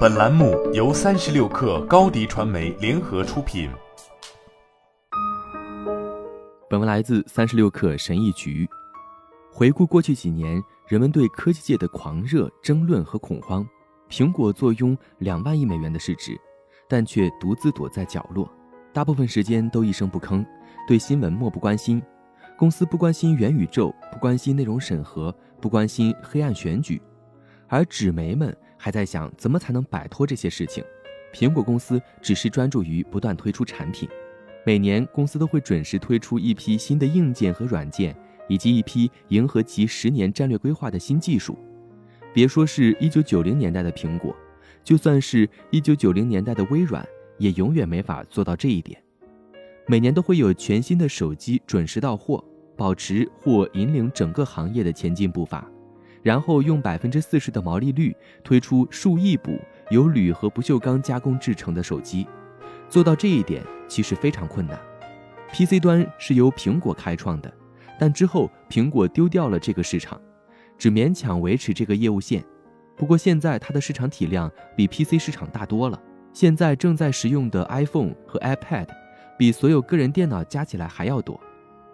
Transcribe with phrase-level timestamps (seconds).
[0.00, 3.70] 本栏目由三十六氪高低传媒联合出品。
[6.68, 8.68] 本文来自三十六氪神译局。
[9.50, 13.66] 回顾过去几年，人们对科技界的狂热争论和恐慌，
[14.10, 16.38] 苹果坐拥两万亿美元的市值，
[16.88, 18.50] 但却独自躲在角落，
[18.92, 20.44] 大部分时间都一声不吭，
[20.86, 22.02] 对新闻漠不关心。
[22.58, 27.00] 公司不关心元宇宙，不关心内容审核，不关心黑暗选举，
[27.68, 30.82] 而纸媒们还在想怎么才能摆脱这些事情。
[31.34, 34.08] 苹果公司只是专注于不断推出产品，
[34.64, 38.16] 每年公司都会准时推出一批新的硬件和软件，
[38.48, 41.58] 以及一批迎合其十年战略规划的新技术。
[42.32, 44.34] 别说是一九九零年代的苹果，
[44.82, 48.98] 就算是一九九零年代的微软，也永远没法做到这一点。
[49.86, 52.42] 每年都会有全新的手机准时到货。
[52.76, 55.70] 保持或引领整个行业的前进步伐，
[56.22, 59.58] 然后用百分之四十的毛利率推出数亿部
[59.90, 62.26] 由铝和不锈钢加工制成的手机，
[62.88, 64.78] 做到这一点其实非常困难。
[65.52, 67.52] PC 端是由苹果开创的，
[67.98, 70.20] 但之后苹果丢掉了这个市场，
[70.78, 72.44] 只勉强维持这个业务线。
[72.96, 76.00] 不过现在它的市场体量比 PC 市场大多了。
[76.32, 78.86] 现在正在使用的 iPhone 和 iPad，
[79.36, 81.40] 比所有个人电脑加起来还要多。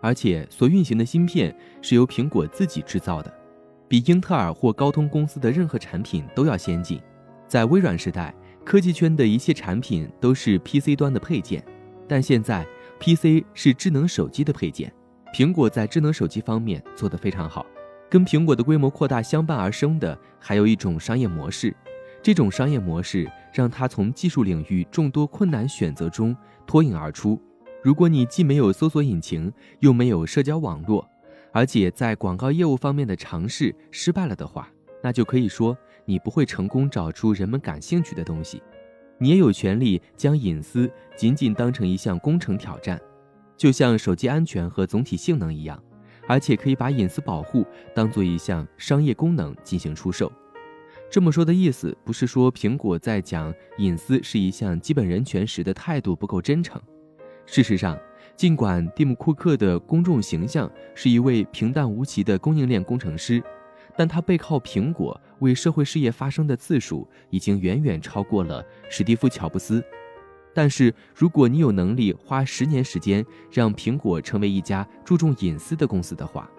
[0.00, 3.32] 而且所运行的芯片是由苹果自己制造的，
[3.88, 7.00] 比英特尔或高通公司的任何产品都要先进。
[7.46, 11.64] 在微软时代，科技圈的一切产品都是 PC 端的配件，
[12.08, 12.66] 但现在
[12.98, 14.92] PC 是智能手机的配件。
[15.34, 17.66] 苹果在智能手机方面做得非常好。
[18.08, 21.74] 跟苹果的规模扩大相伴而生的，还有一种商业模式。
[22.22, 26.34] 这种商业模式让它从技术领域众多困难选择中
[26.66, 27.40] 脱颖而出。
[27.82, 31.06] 如果你既没有搜索引擎，又没有社交网络，
[31.54, 34.68] 而且在广告业务方面的尝试失败了的话，
[35.00, 38.60] 那就可以说你不会成功找出人们感兴趣的东西。
[39.18, 43.00] 你也有权利将隐私仅仅当成一项工程挑战，
[43.56, 45.80] 就像手机安全和总体性能一样，
[46.26, 47.64] 而且可以把隐私保护
[47.94, 50.30] 当做一项商业功能进行出售。
[51.08, 56.82] 这么说的意思不是说苹果在讲隐私是一项基本人权时的态度不够真诚。
[57.46, 57.96] 事实上，
[58.36, 63.42] 尽管蒂姆·库克的公众形象是一位平淡无奇的供应链工程师，
[63.96, 69.82] 但他背靠苹果为社会事业发声的次数已经远远超过了史蒂夫·乔布斯。
[70.52, 76.50] 但是，如果你有能力花十年时间让苹果成为一家注重隐私的公司的话，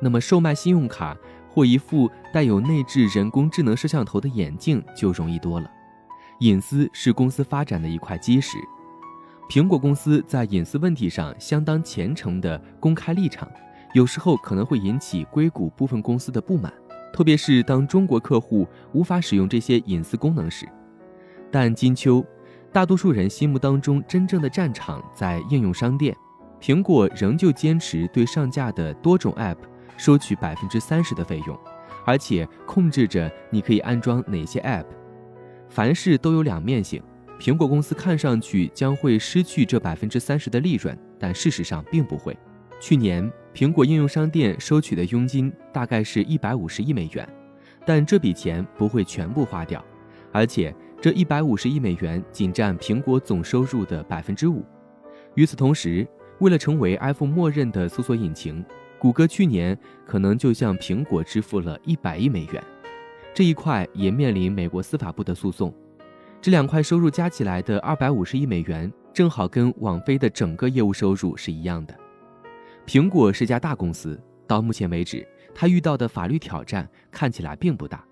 [0.00, 1.16] 那么售卖信用卡
[1.48, 5.68] 或一副带有内置人工智能摄像头的眼镜就容易多了。
[6.40, 8.56] 隐私是公司发展的一块基石。
[9.48, 13.48] 苹果公司在隐私问题上相当虔诚的公开立场，
[13.92, 16.72] 有时候可能会引起硅谷部分公司的不满，
[17.12, 20.66] 特别是当中国客户无法使用这些隐私功能时。
[21.52, 22.24] 但金秋，
[22.72, 26.16] 大多数人心目当中真正的战场在应用商店，
[26.60, 29.58] 苹果仍旧坚持对上架的多种 App
[29.96, 31.56] 收取百分之三十的费用，
[32.06, 34.86] 而且控制着你可以安装哪些 App。
[35.68, 37.00] 凡事都有两面性。
[37.38, 42.36] 苹果公司看上去将会失去这百分之三十的利润，但事实上并不会。
[42.80, 47.28] 去年，苹果应用商店收取的佣金大概是一百五十亿美元，
[47.84, 49.84] 但这笔钱不会全部花掉，
[50.32, 54.64] 而且这一百五十亿美元仅占苹果总收入的百分之五。
[55.34, 56.06] 与此同时，
[56.38, 58.64] 为了成为 iPhone 默认的搜索引擎，
[58.98, 62.62] 谷歌去年可能就向苹果支付了一百亿美元，
[63.34, 65.74] 这一块也面临美国司法部的诉讼。
[66.44, 71.98] 这两块收入加起来的二百五十亿美元，正好跟网飞的整个业务收入是一样的。
[72.86, 78.04] 苹果是家大公司，到目前为止，它遇到的法律挑战看起来并不大。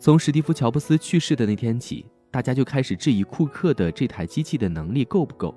[0.00, 5.54] 从史蒂夫·乔布斯去世的那天起，大家就开始质疑库克的这台机器的能力够不够。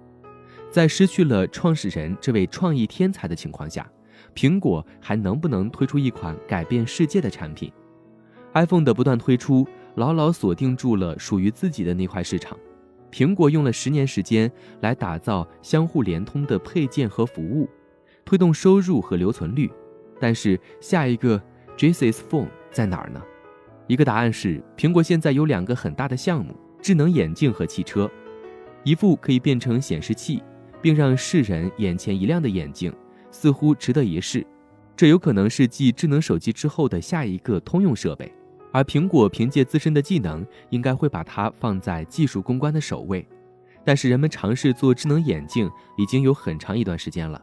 [0.69, 3.89] 在失去了创始人这位创意天才的情况下，
[4.35, 7.73] 苹果还能不能推出一款改变世界的产品
[8.53, 9.67] ？iPhone 的不断推出。
[9.97, 12.57] 牢牢锁定住了属于自己的那块市场。
[13.11, 14.51] 苹果用了十年时间
[14.81, 17.67] 来打造相互连通的配件和服务，
[18.23, 19.71] 推动收入和留存率。
[20.19, 21.41] 但是下一个
[21.75, 23.21] j e s s Phone 在哪儿呢？
[23.88, 28.09] 一个答案是，苹果现在有两个很大的项目：智能眼镜和汽车。
[28.83, 30.43] 一副可以变成显示器，
[30.79, 32.93] 并让世人眼前一亮的眼镜，
[33.31, 34.45] 似乎值得一试。
[34.95, 38.31] 这有可能是继智能手机之后的下一个通用设备。
[38.77, 43.27] 而苹果凭借自身的技能，应该会把它放在技术攻关的首位。
[43.83, 47.41] 但是人们尝试做智能眼镜已经有很长一段时间了，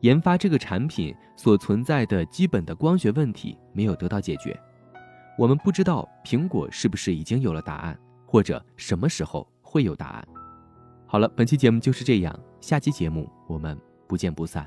[0.00, 4.58] 研发这个产品所存在的基本的光学问题没有得到解决。
[5.36, 10.26] 我们不知道苹果是不是已经有了答案，或者什么时候会有答案。
[11.04, 13.78] 好了，本期节目就是这样，下期节目我们
[14.08, 14.66] 不见不散。